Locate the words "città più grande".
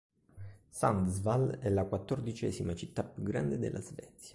2.73-3.59